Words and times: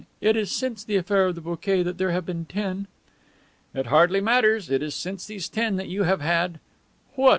It 0.19 0.35
is 0.35 0.49
since 0.51 0.83
the 0.83 0.95
affair 0.95 1.27
of 1.27 1.35
the 1.35 1.41
bouquet 1.41 1.83
that 1.83 1.99
there 1.99 2.09
have 2.09 2.25
been 2.25 2.45
ten." 2.45 2.87
"It 3.75 3.85
hardly 3.85 4.19
matters. 4.19 4.67
It 4.67 4.81
is 4.81 4.95
since 4.95 5.27
these 5.27 5.47
ten 5.47 5.75
that 5.75 5.89
you 5.89 6.01
have 6.05 6.21
had..." 6.21 6.59
"What?" 7.13 7.29